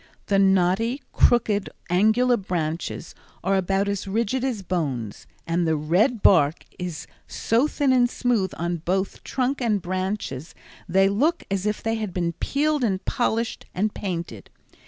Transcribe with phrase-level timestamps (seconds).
[0.25, 3.13] The knotty, crooked, angular branches
[3.43, 8.51] are about as rigid as bones, and the red bark is so thin and smooth
[8.57, 10.55] on both trunk and branches,
[10.89, 14.49] they look as if they had been peeled and polished and painted.